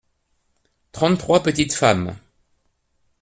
Trente-trois 0.93 1.43
petites 1.43 1.73
femmes. 1.75 2.15